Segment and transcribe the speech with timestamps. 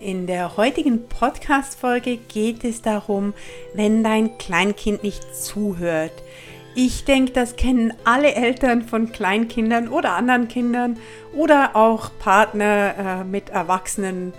[0.00, 3.34] In der heutigen Podcast-Folge geht es darum,
[3.74, 6.12] wenn dein Kleinkind nicht zuhört.
[6.76, 10.98] Ich denke, das kennen alle Eltern von Kleinkindern oder anderen Kindern
[11.34, 14.34] oder auch Partner äh, mit Erwachsenen,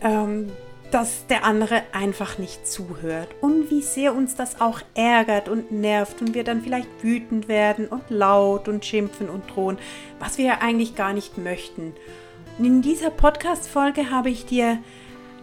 [0.00, 0.50] ähm,
[0.90, 6.20] dass der andere einfach nicht zuhört und wie sehr uns das auch ärgert und nervt
[6.20, 9.78] und wir dann vielleicht wütend werden und laut und schimpfen und drohen,
[10.18, 11.94] was wir ja eigentlich gar nicht möchten.
[12.60, 14.78] In dieser Podcast-Folge habe ich dir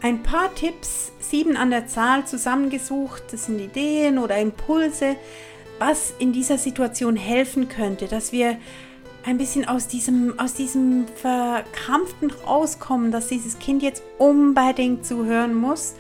[0.02, 3.24] ein paar Tipps, sieben an der Zahl, zusammengesucht.
[3.32, 5.16] Das sind Ideen oder Impulse,
[5.80, 8.58] was in dieser Situation helfen könnte, dass wir
[9.26, 15.96] ein bisschen aus diesem, aus diesem Verkrampften rauskommen, dass dieses Kind jetzt unbedingt zuhören muss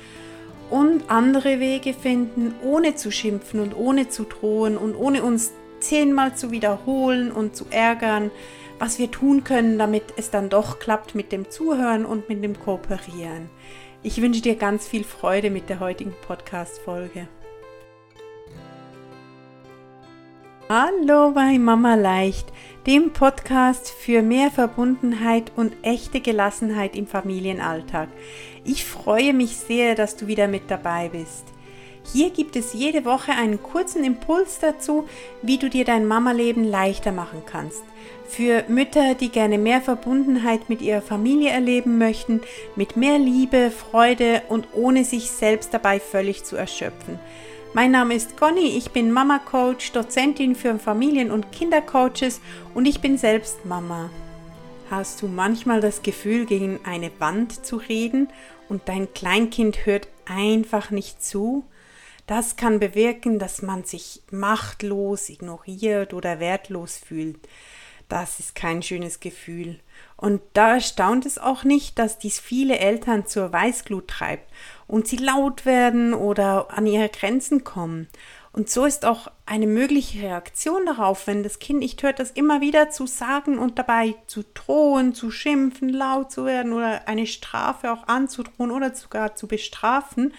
[0.70, 6.35] und andere Wege finden, ohne zu schimpfen und ohne zu drohen und ohne uns zehnmal
[6.35, 8.31] zu wiederholen und zu ärgern,
[8.79, 12.59] was wir tun können, damit es dann doch klappt mit dem Zuhören und mit dem
[12.59, 13.49] Kooperieren.
[14.03, 17.27] Ich wünsche dir ganz viel Freude mit der heutigen Podcast-Folge.
[20.68, 22.51] Hallo bei Mama Leicht,
[22.87, 28.09] dem Podcast für mehr Verbundenheit und echte Gelassenheit im Familienalltag.
[28.63, 31.54] Ich freue mich sehr, dass du wieder mit dabei bist.
[32.13, 35.07] Hier gibt es jede Woche einen kurzen Impuls dazu,
[35.41, 37.84] wie du dir dein Mama-Leben leichter machen kannst.
[38.27, 42.41] Für Mütter, die gerne mehr Verbundenheit mit ihrer Familie erleben möchten,
[42.75, 47.20] mit mehr Liebe, Freude und ohne sich selbst dabei völlig zu erschöpfen.
[47.73, 52.40] Mein Name ist Conny, ich bin Mama Coach, Dozentin für Familien- und Kindercoaches
[52.73, 54.09] und ich bin selbst Mama.
[54.90, 58.29] Hast du manchmal das Gefühl, gegen eine Wand zu reden
[58.69, 61.65] und dein Kleinkind hört einfach nicht zu?
[62.27, 67.38] Das kann bewirken, dass man sich machtlos, ignoriert oder wertlos fühlt.
[68.09, 69.79] Das ist kein schönes Gefühl.
[70.16, 74.51] Und da erstaunt es auch nicht, dass dies viele Eltern zur Weißglut treibt
[74.88, 78.07] und sie laut werden oder an ihre Grenzen kommen.
[78.51, 82.62] Und so ist auch eine mögliche Reaktion darauf, wenn das Kind nicht hört, das immer
[82.62, 87.92] wieder zu sagen und dabei zu drohen, zu schimpfen, laut zu werden oder eine Strafe
[87.92, 90.34] auch anzudrohen oder sogar zu bestrafen.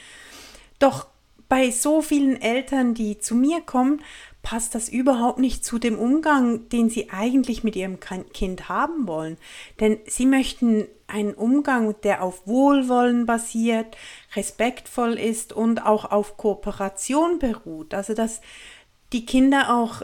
[0.78, 1.08] Doch
[1.48, 4.02] bei so vielen Eltern, die zu mir kommen,
[4.42, 9.38] passt das überhaupt nicht zu dem Umgang, den sie eigentlich mit ihrem Kind haben wollen.
[9.80, 13.96] Denn sie möchten einen Umgang, der auf Wohlwollen basiert,
[14.36, 17.92] respektvoll ist und auch auf Kooperation beruht.
[17.92, 18.40] Also dass
[19.12, 20.02] die Kinder auch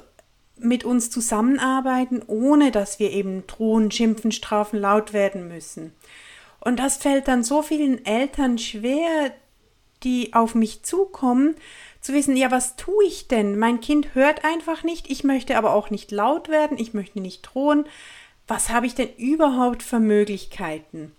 [0.59, 5.93] mit uns zusammenarbeiten, ohne dass wir eben drohen, schimpfen, strafen, laut werden müssen.
[6.61, 9.33] Und das fällt dann so vielen Eltern schwer,
[10.05, 11.55] die auf mich zukommen,
[12.01, 13.59] zu wissen, ja, was tue ich denn?
[13.59, 17.43] Mein Kind hört einfach nicht, ich möchte aber auch nicht laut werden, ich möchte nicht
[17.43, 17.85] drohen.
[18.49, 21.13] Was habe ich denn überhaupt für Möglichkeiten?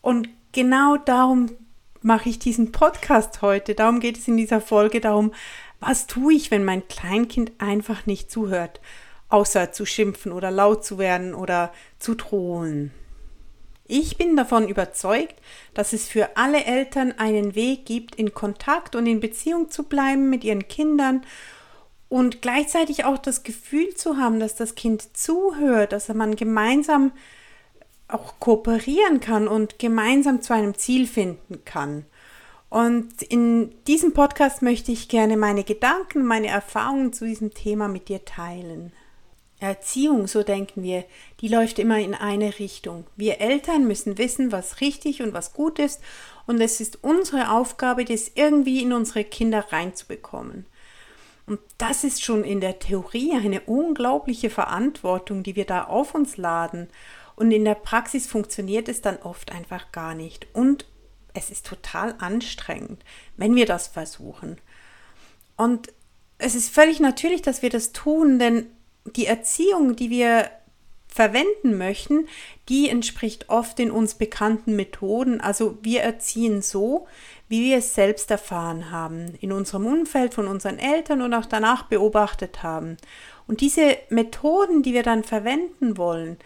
[0.00, 1.50] Und genau darum
[2.02, 3.74] mache ich diesen Podcast heute.
[3.74, 5.32] Darum geht es in dieser Folge darum,
[5.80, 8.80] was tue ich, wenn mein Kleinkind einfach nicht zuhört,
[9.28, 12.90] außer zu schimpfen oder laut zu werden oder zu drohen.
[13.86, 15.34] Ich bin davon überzeugt,
[15.74, 20.30] dass es für alle Eltern einen Weg gibt, in Kontakt und in Beziehung zu bleiben
[20.30, 21.22] mit ihren Kindern
[22.08, 27.12] und gleichzeitig auch das Gefühl zu haben, dass das Kind zuhört, dass man gemeinsam
[28.08, 32.06] auch kooperieren kann und gemeinsam zu einem Ziel finden kann.
[32.70, 38.08] Und in diesem Podcast möchte ich gerne meine Gedanken, meine Erfahrungen zu diesem Thema mit
[38.08, 38.92] dir teilen.
[39.64, 41.04] Erziehung, so denken wir,
[41.40, 43.06] die läuft immer in eine Richtung.
[43.16, 46.00] Wir Eltern müssen wissen, was richtig und was gut ist,
[46.46, 50.66] und es ist unsere Aufgabe, das irgendwie in unsere Kinder reinzubekommen.
[51.46, 56.36] Und das ist schon in der Theorie eine unglaubliche Verantwortung, die wir da auf uns
[56.36, 56.88] laden.
[57.36, 60.46] Und in der Praxis funktioniert es dann oft einfach gar nicht.
[60.54, 60.86] Und
[61.34, 63.02] es ist total anstrengend,
[63.36, 64.58] wenn wir das versuchen.
[65.56, 65.92] Und
[66.38, 68.66] es ist völlig natürlich, dass wir das tun, denn
[69.04, 70.50] die Erziehung, die wir
[71.14, 72.26] verwenden möchten,
[72.68, 75.40] die entspricht oft den uns bekannten Methoden.
[75.40, 77.06] Also wir erziehen so,
[77.46, 81.84] wie wir es selbst erfahren haben, in unserem Umfeld von unseren Eltern und auch danach
[81.84, 82.96] beobachtet haben.
[83.46, 86.36] Und diese Methoden, die wir dann verwenden wollen,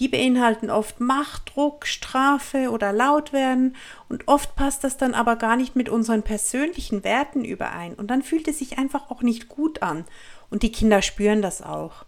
[0.00, 3.76] die beinhalten oft Macht, Druck, Strafe oder Lautwerden
[4.08, 8.22] und oft passt das dann aber gar nicht mit unseren persönlichen Werten überein und dann
[8.22, 10.04] fühlt es sich einfach auch nicht gut an
[10.50, 12.06] und die Kinder spüren das auch.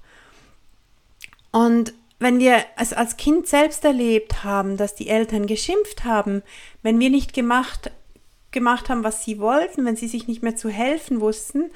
[1.50, 6.42] Und wenn wir es als Kind selbst erlebt haben, dass die Eltern geschimpft haben,
[6.82, 7.90] wenn wir nicht gemacht,
[8.50, 11.70] gemacht haben, was sie wollten, wenn sie sich nicht mehr zu helfen wussten,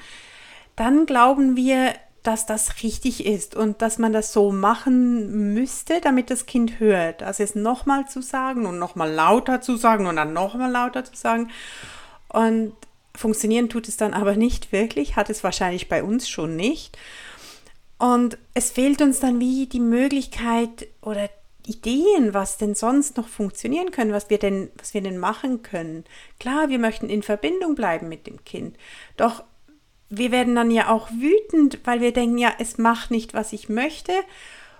[0.75, 1.93] dann glauben wir,
[2.23, 7.21] dass das richtig ist und dass man das so machen müsste, damit das Kind hört.
[7.21, 11.15] Also es nochmal zu sagen und nochmal lauter zu sagen und dann nochmal lauter zu
[11.15, 11.51] sagen.
[12.29, 12.73] Und
[13.15, 16.97] funktionieren tut es dann aber nicht wirklich, hat es wahrscheinlich bei uns schon nicht.
[18.03, 21.29] Und es fehlt uns dann wie die Möglichkeit oder
[21.65, 26.03] Ideen, was denn sonst noch funktionieren können, was wir denn, was wir denn machen können.
[26.37, 28.75] Klar, wir möchten in Verbindung bleiben mit dem Kind.
[29.15, 29.45] Doch
[30.09, 33.69] wir werden dann ja auch wütend, weil wir denken, ja, es macht nicht, was ich
[33.69, 34.11] möchte.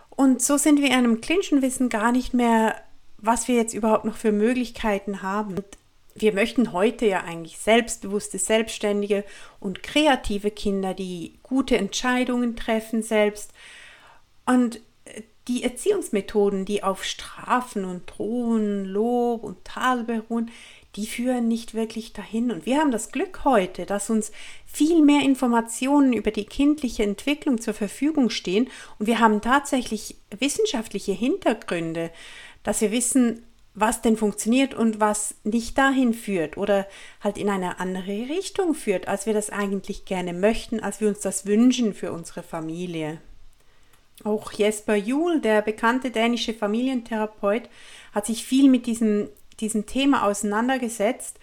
[0.10, 2.75] Und so sind wir in einem Clinch und wissen gar nicht mehr,
[3.20, 5.64] was wir jetzt überhaupt noch für Möglichkeiten haben.
[6.15, 9.24] Wir möchten heute ja eigentlich selbstbewusste, selbstständige
[9.60, 13.51] und kreative Kinder, die gute Entscheidungen treffen selbst.
[14.45, 14.80] Und
[15.48, 20.51] die Erziehungsmethoden, die auf Strafen und Drohen, Lob und Tal beruhen,
[20.95, 22.51] die führen nicht wirklich dahin.
[22.51, 24.31] Und wir haben das Glück heute, dass uns
[24.65, 28.69] viel mehr Informationen über die kindliche Entwicklung zur Verfügung stehen.
[29.00, 32.12] Und wir haben tatsächlich wissenschaftliche Hintergründe,
[32.62, 33.44] dass wir wissen,
[33.75, 36.88] was denn funktioniert und was nicht dahin führt oder
[37.22, 41.22] halt in eine andere Richtung führt, als wir das eigentlich gerne möchten, als wir uns
[41.22, 43.20] das wünschen für unsere Familie.
[44.24, 47.64] Auch Jesper Juhl, der bekannte dänische Familientherapeut,
[48.14, 49.30] hat sich viel mit diesem
[49.60, 51.40] diesem Thema auseinandergesetzt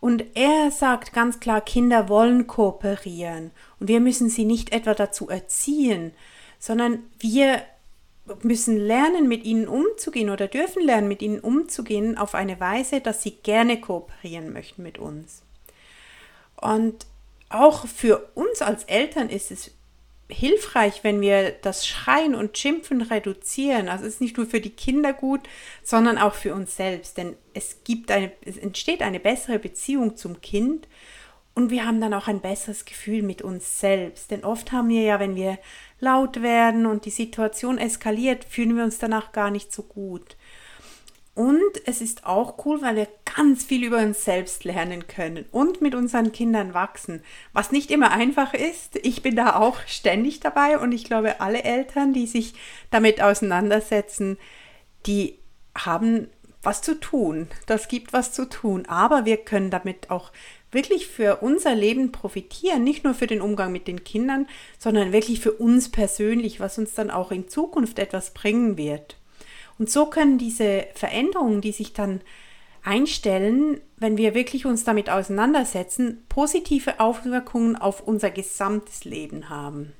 [0.00, 5.28] und er sagt ganz klar, Kinder wollen kooperieren und wir müssen sie nicht etwa dazu
[5.28, 6.12] erziehen,
[6.58, 7.62] sondern wir
[8.42, 13.22] müssen lernen, mit ihnen umzugehen oder dürfen lernen, mit ihnen umzugehen auf eine Weise, dass
[13.22, 15.42] sie gerne kooperieren möchten mit uns.
[16.56, 17.06] Und
[17.48, 19.72] auch für uns als Eltern ist es
[20.28, 23.88] hilfreich, wenn wir das Schreien und Schimpfen reduzieren.
[23.88, 25.40] Also es ist nicht nur für die Kinder gut,
[25.82, 27.18] sondern auch für uns selbst.
[27.18, 30.88] Denn es gibt eine, es entsteht eine bessere Beziehung zum Kind
[31.54, 34.30] und wir haben dann auch ein besseres Gefühl mit uns selbst.
[34.30, 35.58] Denn oft haben wir ja, wenn wir
[36.00, 40.36] laut werden und die Situation eskaliert, fühlen wir uns danach gar nicht so gut.
[41.34, 45.80] Und es ist auch cool, weil wir ganz viel über uns selbst lernen können und
[45.80, 47.22] mit unseren Kindern wachsen,
[47.54, 48.96] was nicht immer einfach ist.
[49.02, 52.52] Ich bin da auch ständig dabei und ich glaube, alle Eltern, die sich
[52.90, 54.36] damit auseinandersetzen,
[55.06, 55.38] die
[55.74, 56.28] haben
[56.62, 57.48] was zu tun.
[57.66, 58.84] Das gibt was zu tun.
[58.86, 60.32] Aber wir können damit auch
[60.72, 64.48] wirklich für unser Leben profitieren, nicht nur für den Umgang mit den Kindern,
[64.78, 69.16] sondern wirklich für uns persönlich, was uns dann auch in Zukunft etwas bringen wird.
[69.78, 72.20] Und so können diese Veränderungen, die sich dann
[72.82, 79.92] einstellen, wenn wir wirklich uns damit auseinandersetzen, positive Auswirkungen auf unser gesamtes Leben haben.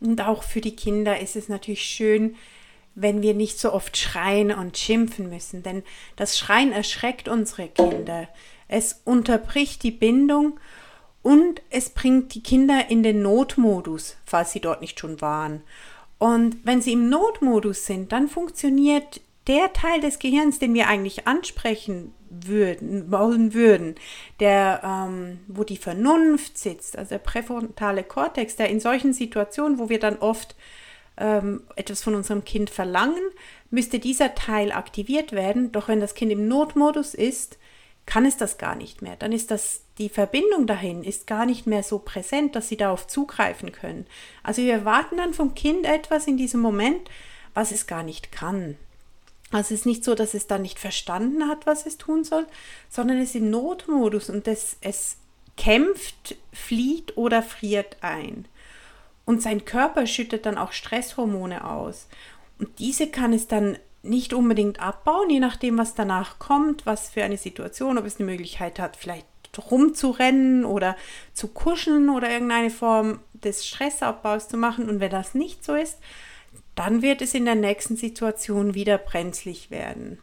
[0.00, 2.36] Und auch für die Kinder ist es natürlich schön,
[2.94, 5.82] wenn wir nicht so oft schreien und schimpfen müssen, denn
[6.16, 8.28] das Schreien erschreckt unsere Kinder.
[8.68, 10.60] Es unterbricht die Bindung
[11.22, 15.62] und es bringt die Kinder in den Notmodus, falls sie dort nicht schon waren.
[16.18, 21.26] Und wenn sie im Notmodus sind, dann funktioniert der Teil des Gehirns, den wir eigentlich
[21.26, 23.94] ansprechen würden, wollen würden,
[24.40, 29.88] der, ähm, wo die Vernunft sitzt, also der präfrontale Kortex, der in solchen Situationen, wo
[29.88, 30.54] wir dann oft
[31.16, 33.22] ähm, etwas von unserem Kind verlangen,
[33.70, 35.72] müsste dieser Teil aktiviert werden.
[35.72, 37.58] Doch wenn das Kind im Notmodus ist,
[38.08, 39.16] kann es das gar nicht mehr.
[39.16, 43.06] Dann ist das, die Verbindung dahin ist gar nicht mehr so präsent, dass sie darauf
[43.06, 44.06] zugreifen können.
[44.42, 47.10] Also wir erwarten dann vom Kind etwas in diesem Moment,
[47.52, 48.78] was es gar nicht kann.
[49.50, 52.46] Also es ist nicht so, dass es dann nicht verstanden hat, was es tun soll,
[52.88, 55.18] sondern es ist im Notmodus und es, es
[55.58, 58.46] kämpft, flieht oder friert ein.
[59.26, 62.06] Und sein Körper schüttet dann auch Stresshormone aus.
[62.58, 67.22] Und diese kann es dann nicht unbedingt abbauen, je nachdem, was danach kommt, was für
[67.22, 69.26] eine Situation, ob es eine Möglichkeit hat, vielleicht
[69.70, 70.96] rumzurennen oder
[71.32, 74.88] zu kuscheln oder irgendeine Form des Stressabbaus zu machen.
[74.88, 75.98] Und wenn das nicht so ist,
[76.74, 80.18] dann wird es in der nächsten Situation wieder brenzlig werden.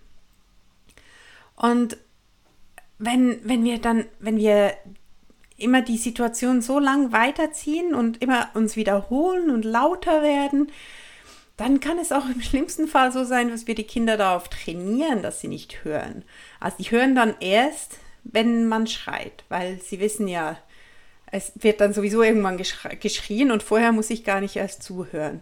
[1.55, 1.97] Und
[2.97, 4.73] wenn, wenn wir dann, wenn wir
[5.57, 10.71] immer die Situation so lang weiterziehen und immer uns wiederholen und lauter werden,
[11.57, 15.21] dann kann es auch im schlimmsten Fall so sein, dass wir die Kinder darauf trainieren,
[15.21, 16.23] dass sie nicht hören.
[16.59, 20.57] Also die hören dann erst, wenn man schreit, weil sie wissen ja,
[21.31, 25.41] es wird dann sowieso irgendwann geschrien und vorher muss ich gar nicht erst zuhören.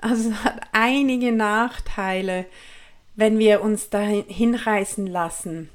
[0.00, 2.46] Also es hat einige Nachteile,
[3.16, 5.70] wenn wir uns dahin hinreißen lassen,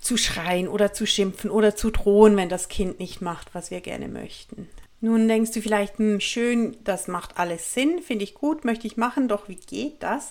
[0.00, 3.80] zu schreien oder zu schimpfen oder zu drohen, wenn das Kind nicht macht, was wir
[3.80, 4.68] gerne möchten.
[5.02, 8.96] Nun denkst du vielleicht, hm, schön, das macht alles Sinn, finde ich gut, möchte ich
[8.96, 10.30] machen, doch wie geht das?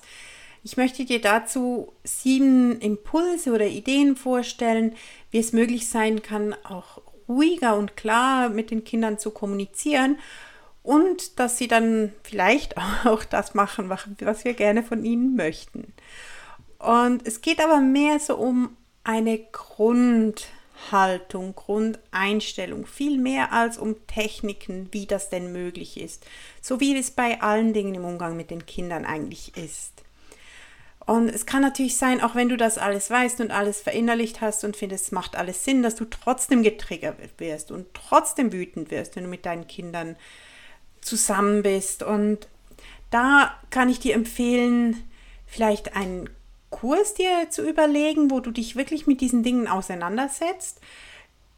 [0.63, 4.95] Ich möchte dir dazu sieben Impulse oder Ideen vorstellen,
[5.29, 10.17] wie es möglich sein kann, auch ruhiger und klar mit den Kindern zu kommunizieren
[10.83, 12.75] und dass sie dann vielleicht
[13.05, 15.93] auch das machen, was wir gerne von ihnen möchten.
[16.79, 19.37] Und es geht aber mehr so um eine
[20.91, 26.25] Grundhaltung, Grundeinstellung, viel mehr als um Techniken, wie das denn möglich ist,
[26.61, 30.03] so wie es bei allen Dingen im Umgang mit den Kindern eigentlich ist.
[31.05, 34.63] Und es kann natürlich sein, auch wenn du das alles weißt und alles verinnerlicht hast
[34.63, 39.15] und findest, es macht alles Sinn, dass du trotzdem getriggert wirst und trotzdem wütend wirst,
[39.15, 40.15] wenn du mit deinen Kindern
[41.01, 42.03] zusammen bist.
[42.03, 42.47] Und
[43.09, 45.03] da kann ich dir empfehlen,
[45.47, 46.29] vielleicht einen
[46.71, 50.79] Kurs dir zu überlegen, wo du dich wirklich mit diesen Dingen auseinandersetzt.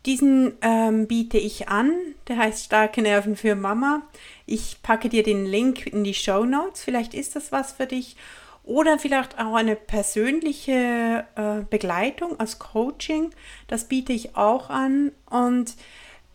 [0.05, 1.93] Diesen ähm, biete ich an,
[2.27, 4.01] der heißt Starke Nerven für Mama.
[4.45, 8.17] Ich packe dir den Link in die Show Notes, vielleicht ist das was für dich.
[8.65, 13.29] Oder vielleicht auch eine persönliche äh, Begleitung als Coaching,
[13.67, 15.11] das biete ich auch an.
[15.29, 15.75] Und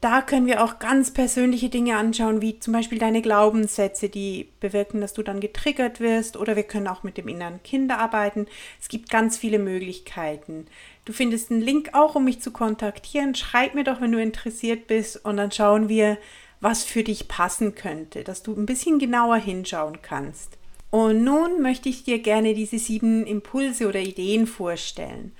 [0.01, 5.01] da können wir auch ganz persönliche Dinge anschauen, wie zum Beispiel deine Glaubenssätze, die bewirken,
[5.01, 6.37] dass du dann getriggert wirst.
[6.37, 8.47] Oder wir können auch mit dem inneren Kind arbeiten.
[8.81, 10.67] Es gibt ganz viele Möglichkeiten.
[11.05, 13.35] Du findest einen Link auch, um mich zu kontaktieren.
[13.35, 15.25] Schreib mir doch, wenn du interessiert bist.
[15.25, 16.17] Und dann schauen wir,
[16.61, 20.59] was für dich passen könnte, dass du ein bisschen genauer hinschauen kannst.
[20.91, 25.33] Und nun möchte ich dir gerne diese sieben Impulse oder Ideen vorstellen.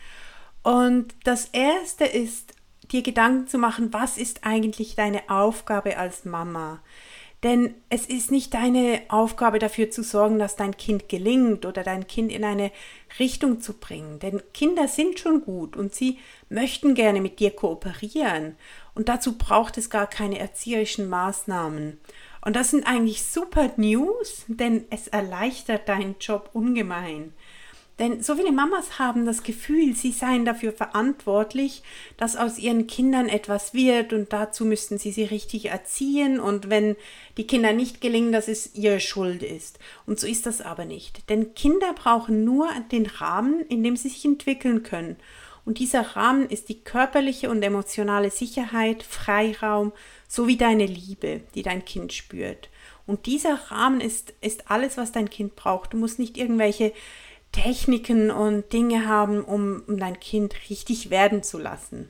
[0.63, 2.55] Und das erste ist
[2.93, 6.81] dir Gedanken zu machen, was ist eigentlich deine Aufgabe als Mama?
[7.45, 12.09] Denn es ist nicht deine Aufgabe dafür zu sorgen, dass dein Kind gelingt oder dein
[12.09, 12.73] Kind in eine
[13.21, 14.19] Richtung zu bringen.
[14.19, 16.19] Denn Kinder sind schon gut und sie
[16.49, 18.57] möchten gerne mit dir kooperieren.
[18.97, 22.01] Und dazu braucht es gar keine erzieherischen Maßnahmen.
[22.45, 27.35] Und das sind eigentlich super News, denn es erleichtert deinen Job ungemein.
[27.99, 31.83] Denn so viele Mamas haben das Gefühl, sie seien dafür verantwortlich,
[32.17, 36.95] dass aus ihren Kindern etwas wird und dazu müssten sie sie richtig erziehen und wenn
[37.37, 39.81] die Kinder nicht gelingen, dass es ihre Schuld ist.
[40.07, 41.29] Und so ist das aber nicht.
[41.29, 45.17] Denn Kinder brauchen nur den Rahmen, in dem sie sich entwickeln können.
[45.65, 49.93] Und dieser Rahmen ist die körperliche und emotionale Sicherheit, Freiraum
[50.27, 52.71] sowie deine Liebe, die dein Kind spürt.
[53.07, 55.93] Und dieser Rahmen ist, ist alles, was dein Kind braucht.
[55.93, 56.93] Du musst nicht irgendwelche
[57.63, 62.09] Techniken und Dinge haben, um, um dein Kind richtig werden zu lassen.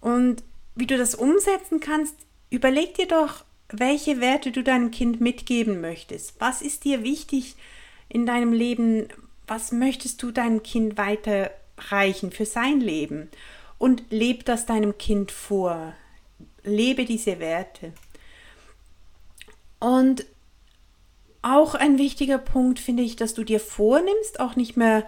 [0.00, 0.42] Und
[0.74, 2.14] wie du das umsetzen kannst,
[2.50, 6.40] überleg dir doch, welche Werte du deinem Kind mitgeben möchtest.
[6.40, 7.56] Was ist dir wichtig
[8.08, 9.08] in deinem Leben?
[9.46, 13.30] Was möchtest du deinem Kind weiterreichen für sein Leben?
[13.78, 15.94] Und leb das deinem Kind vor.
[16.62, 17.92] Lebe diese Werte.
[19.80, 20.24] Und
[21.46, 25.06] auch ein wichtiger Punkt finde ich, dass du dir vornimmst, auch nicht mehr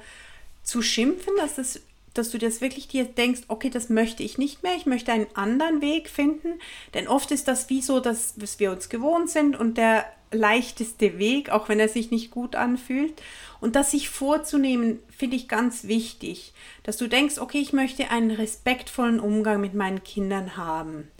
[0.62, 1.80] zu schimpfen, dass, das,
[2.14, 5.26] dass du das wirklich dir denkst, okay, das möchte ich nicht mehr, ich möchte einen
[5.34, 6.60] anderen Weg finden.
[6.94, 11.18] Denn oft ist das wie so, dass, dass wir uns gewohnt sind und der leichteste
[11.18, 13.20] Weg, auch wenn er sich nicht gut anfühlt.
[13.60, 16.52] Und das sich vorzunehmen, finde ich ganz wichtig,
[16.84, 21.10] dass du denkst, okay, ich möchte einen respektvollen Umgang mit meinen Kindern haben.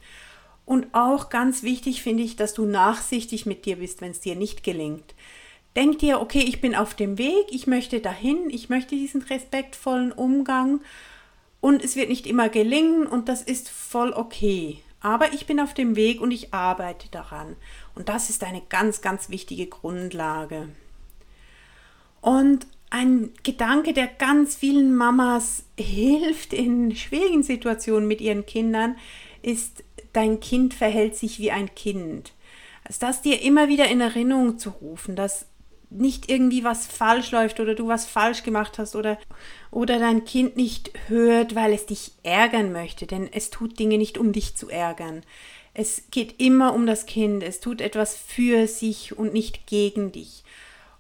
[0.68, 4.37] Und auch ganz wichtig finde ich, dass du nachsichtig mit dir bist, wenn es dir
[4.37, 5.14] nicht gelingt.
[5.75, 10.12] Denk dir, okay, ich bin auf dem Weg, ich möchte dahin, ich möchte diesen respektvollen
[10.12, 10.82] Umgang
[11.62, 14.82] und es wird nicht immer gelingen und das ist voll okay.
[15.00, 17.56] Aber ich bin auf dem Weg und ich arbeite daran.
[17.94, 20.68] Und das ist eine ganz, ganz wichtige Grundlage.
[22.20, 28.96] Und ein Gedanke, der ganz vielen Mamas hilft in schwierigen Situationen mit ihren Kindern,
[29.40, 29.82] ist
[30.12, 32.33] dein Kind verhält sich wie ein Kind.
[32.85, 35.47] Also das dir immer wieder in Erinnerung zu rufen, dass
[35.91, 39.19] nicht irgendwie was falsch läuft oder du was falsch gemacht hast oder,
[39.71, 44.19] oder dein Kind nicht hört, weil es dich ärgern möchte, denn es tut Dinge nicht,
[44.19, 45.23] um dich zu ärgern.
[45.73, 50.45] Es geht immer um das Kind, es tut etwas für sich und nicht gegen dich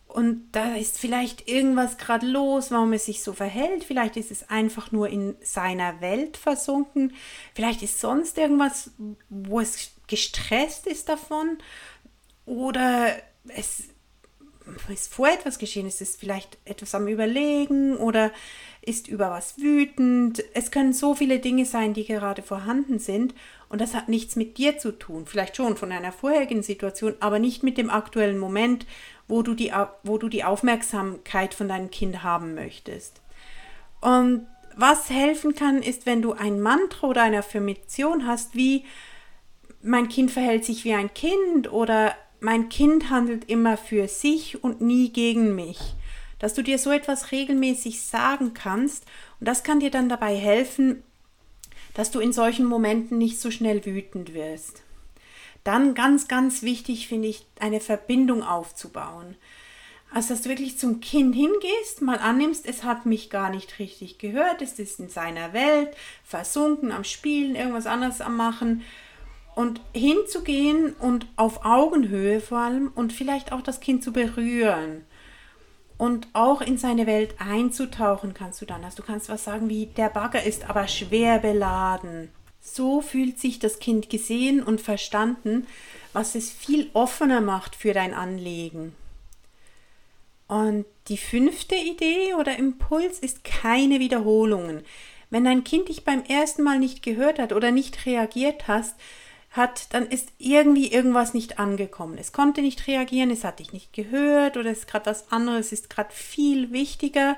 [0.08, 3.84] und da ist vielleicht irgendwas gerade los, warum es sich so verhält.
[3.84, 7.12] Vielleicht ist es einfach nur in seiner Welt versunken.
[7.54, 8.90] Vielleicht ist sonst irgendwas,
[9.28, 11.58] wo es gestresst ist davon.
[12.46, 13.12] Oder
[13.48, 13.84] es
[14.88, 18.32] ist vor etwas geschehen, es ist vielleicht etwas am Überlegen oder
[18.80, 20.42] ist über was wütend.
[20.54, 23.34] Es können so viele Dinge sein, die gerade vorhanden sind
[23.68, 25.26] und das hat nichts mit dir zu tun.
[25.26, 28.86] Vielleicht schon von einer vorherigen Situation, aber nicht mit dem aktuellen Moment
[29.28, 33.20] wo du die, wo du die Aufmerksamkeit von deinem Kind haben möchtest.
[34.00, 38.84] Und was helfen kann, ist, wenn du ein Mantra oder eine Affirmation hast, wie
[39.82, 44.80] mein Kind verhält sich wie ein Kind oder mein Kind handelt immer für sich und
[44.80, 45.78] nie gegen mich.
[46.38, 49.04] Dass du dir so etwas regelmäßig sagen kannst
[49.40, 51.02] und das kann dir dann dabei helfen,
[51.94, 54.82] dass du in solchen Momenten nicht so schnell wütend wirst.
[55.68, 59.36] Dann ganz, ganz wichtig finde ich, eine Verbindung aufzubauen.
[60.10, 64.16] Also, dass du wirklich zum Kind hingehst, mal annimmst, es hat mich gar nicht richtig
[64.16, 65.90] gehört, es ist in seiner Welt,
[66.24, 68.80] versunken am Spielen, irgendwas anderes am Machen.
[69.54, 75.04] Und hinzugehen und auf Augenhöhe vor allem und vielleicht auch das Kind zu berühren
[75.98, 78.84] und auch in seine Welt einzutauchen kannst du dann.
[78.84, 82.30] Also du kannst was sagen wie, der Bagger ist aber schwer beladen.
[82.60, 85.66] So fühlt sich das Kind gesehen und verstanden,
[86.12, 88.94] was es viel offener macht für dein Anliegen.
[90.48, 94.82] Und die fünfte Idee oder Impuls ist keine Wiederholungen.
[95.30, 98.94] Wenn dein Kind dich beim ersten Mal nicht gehört hat oder nicht reagiert hast,
[99.50, 102.18] hat, dann ist irgendwie irgendwas nicht angekommen.
[102.18, 105.72] Es konnte nicht reagieren, es hat dich nicht gehört oder es ist gerade was anderes,
[105.72, 107.36] ist gerade viel wichtiger.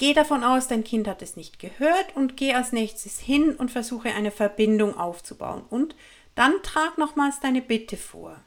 [0.00, 3.70] Geh davon aus, dein Kind hat es nicht gehört und geh als nächstes hin und
[3.70, 5.62] versuche eine Verbindung aufzubauen.
[5.68, 5.94] Und
[6.34, 8.40] dann trag nochmals deine Bitte vor.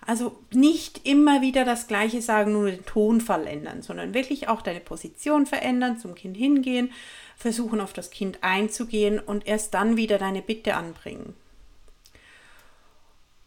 [0.00, 4.80] Also nicht immer wieder das Gleiche sagen, nur den Tonfall ändern, sondern wirklich auch deine
[4.80, 6.90] Position verändern, zum Kind hingehen,
[7.36, 11.34] versuchen auf das Kind einzugehen und erst dann wieder deine Bitte anbringen.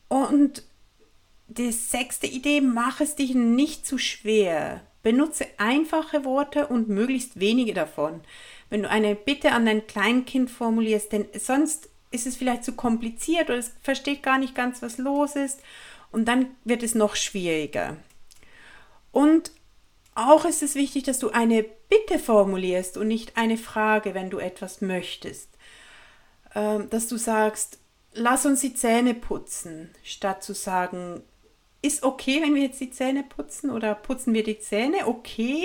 [0.07, 0.61] Und
[1.47, 4.83] die sechste Idee, mach es dich nicht zu schwer.
[5.01, 8.21] Benutze einfache Worte und möglichst wenige davon.
[8.69, 13.49] Wenn du eine Bitte an dein Kleinkind formulierst, denn sonst ist es vielleicht zu kompliziert
[13.49, 15.61] oder es versteht gar nicht ganz, was los ist
[16.11, 17.97] und dann wird es noch schwieriger.
[19.11, 19.51] Und
[20.15, 24.37] auch ist es wichtig, dass du eine Bitte formulierst und nicht eine Frage, wenn du
[24.37, 25.49] etwas möchtest.
[26.55, 27.79] Ähm, dass du sagst,
[28.13, 31.23] lass uns die Zähne putzen, statt zu sagen,
[31.81, 35.07] ist okay, wenn wir jetzt die Zähne putzen oder putzen wir die Zähne?
[35.07, 35.63] Okay,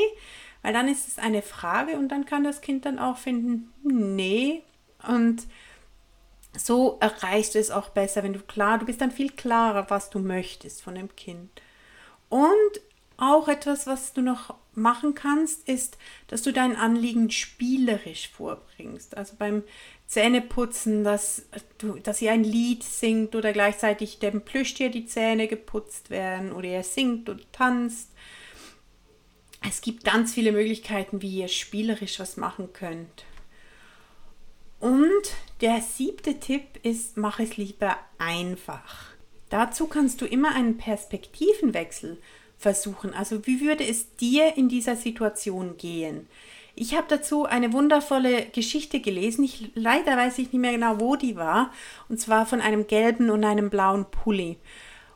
[0.62, 4.62] weil dann ist es eine Frage und dann kann das Kind dann auch finden, nee.
[5.06, 5.42] Und
[6.56, 10.10] so erreichst du es auch besser, wenn du klar, du bist dann viel klarer, was
[10.10, 11.50] du möchtest von dem Kind.
[12.28, 12.80] Und
[13.16, 19.16] auch etwas, was du noch machen kannst, ist, dass du dein Anliegen spielerisch vorbringst.
[19.16, 19.62] Also beim
[20.06, 21.46] Zähneputzen, dass,
[21.78, 26.68] du, dass ihr ein Lied singt oder gleichzeitig dem Plüschtier die Zähne geputzt werden oder
[26.68, 28.10] ihr singt und tanzt.
[29.66, 33.24] Es gibt ganz viele Möglichkeiten, wie ihr spielerisch was machen könnt.
[34.78, 35.22] Und
[35.62, 39.14] der siebte Tipp ist, mach es lieber einfach.
[39.48, 42.18] Dazu kannst du immer einen Perspektivenwechsel
[42.58, 43.14] versuchen.
[43.14, 46.28] Also wie würde es dir in dieser Situation gehen?
[46.76, 49.44] Ich habe dazu eine wundervolle Geschichte gelesen.
[49.44, 51.70] Ich, leider weiß ich nicht mehr genau, wo die war.
[52.08, 54.58] Und zwar von einem gelben und einem blauen Pulli.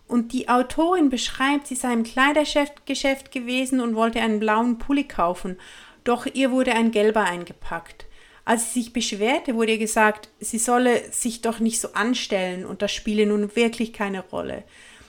[0.07, 5.59] Und die Autorin beschreibt, sie sei im Kleidergeschäft gewesen und wollte einen blauen Pulli kaufen.
[6.05, 8.07] Doch ihr wurde ein gelber eingepackt.
[8.45, 12.81] Als sie sich beschwerte, wurde ihr gesagt, sie solle sich doch nicht so anstellen und
[12.81, 14.65] das spiele nun wirklich keine Rolle.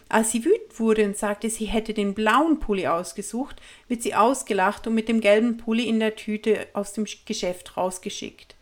[0.10, 4.88] Als sie wütend wurde und sagte, sie hätte den blauen Pulli ausgesucht, wird sie ausgelacht
[4.88, 8.56] und mit dem gelben Pulli in der Tüte aus dem Geschäft rausgeschickt.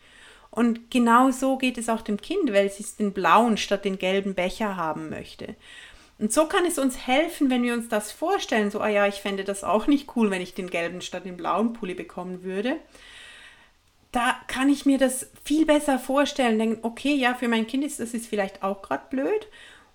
[0.52, 4.34] Und genau so geht es auch dem Kind, weil sie den blauen statt den gelben
[4.34, 5.56] Becher haben möchte.
[6.20, 9.22] Und so kann es uns helfen, wenn wir uns das vorstellen, so, ah ja, ich
[9.22, 12.76] fände das auch nicht cool, wenn ich den gelben statt den blauen Pulli bekommen würde.
[14.12, 18.00] Da kann ich mir das viel besser vorstellen, denken, okay, ja, für mein Kind ist
[18.00, 19.48] das ist vielleicht auch gerade blöd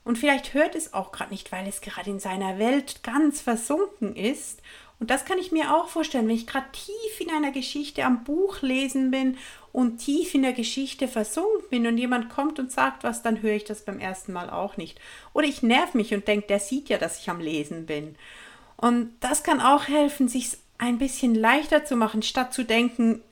[0.05, 4.17] und vielleicht hört es auch gerade nicht, weil es gerade in seiner Welt ganz versunken
[4.17, 4.61] ist.
[4.99, 8.25] Und das kann ich mir auch vorstellen, wenn ich gerade tief in einer Geschichte am
[8.25, 9.37] Buch lesen bin
[9.73, 13.55] und tief in der Geschichte versunken bin und jemand kommt und sagt was, dann höre
[13.55, 15.01] ich das beim ersten Mal auch nicht.
[15.33, 18.17] Oder ich nerv mich und denke, der sieht ja, dass ich am Lesen bin.
[18.77, 23.23] Und das kann auch helfen, sich ein bisschen leichter zu machen, statt zu denken,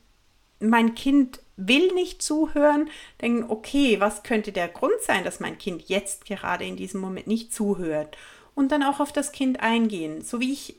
[0.60, 2.88] mein Kind will nicht zuhören,
[3.20, 7.26] denken, okay, was könnte der Grund sein, dass mein Kind jetzt gerade in diesem Moment
[7.26, 8.16] nicht zuhört?
[8.54, 10.22] Und dann auch auf das Kind eingehen.
[10.22, 10.76] So wie ich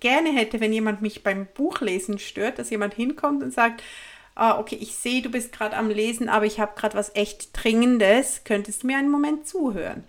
[0.00, 3.82] gerne hätte, wenn jemand mich beim Buchlesen stört, dass jemand hinkommt und sagt,
[4.34, 7.50] ah, okay, ich sehe, du bist gerade am Lesen, aber ich habe gerade was echt
[7.52, 10.04] Dringendes, könntest du mir einen Moment zuhören?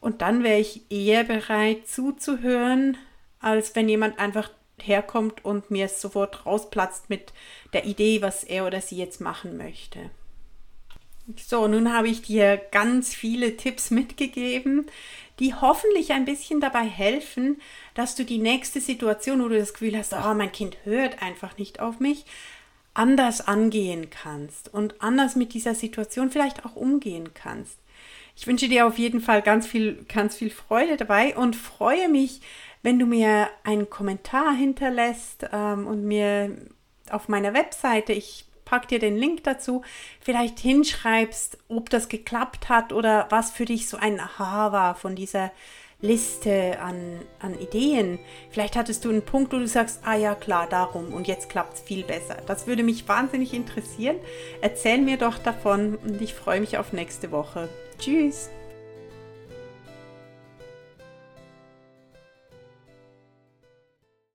[0.00, 2.96] Und dann wäre ich eher bereit zuzuhören,
[3.40, 4.50] als wenn jemand einfach
[4.82, 7.32] herkommt und mir sofort rausplatzt mit
[7.72, 10.10] der Idee, was er oder sie jetzt machen möchte.
[11.36, 14.86] So, nun habe ich dir ganz viele Tipps mitgegeben,
[15.40, 17.60] die hoffentlich ein bisschen dabei helfen,
[17.94, 21.58] dass du die nächste Situation, wo du das Gefühl hast, oh, mein Kind hört einfach
[21.58, 22.24] nicht auf mich,
[22.94, 27.78] anders angehen kannst und anders mit dieser Situation vielleicht auch umgehen kannst.
[28.36, 32.40] Ich wünsche dir auf jeden Fall ganz viel, ganz viel Freude dabei und freue mich,
[32.82, 36.56] wenn du mir einen Kommentar hinterlässt ähm, und mir
[37.10, 39.82] auf meiner Webseite, ich pack dir den Link dazu,
[40.20, 45.14] vielleicht hinschreibst, ob das geklappt hat oder was für dich so ein Aha war von
[45.14, 45.52] dieser
[46.00, 48.18] Liste an, an Ideen.
[48.50, 51.74] Vielleicht hattest du einen Punkt, wo du sagst, ah ja klar, darum und jetzt klappt
[51.74, 52.36] es viel besser.
[52.46, 54.16] Das würde mich wahnsinnig interessieren.
[54.60, 57.68] Erzähl mir doch davon und ich freue mich auf nächste Woche.
[57.98, 58.50] Tschüss.